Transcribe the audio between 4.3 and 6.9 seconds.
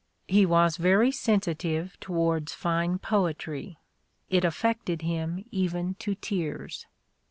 it affected him even to tears.